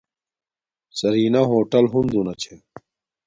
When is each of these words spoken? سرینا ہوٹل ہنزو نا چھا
سرینا 0.99 1.41
ہوٹل 1.49 1.85
ہنزو 1.91 2.21
نا 2.25 2.33
چھا 2.41 2.55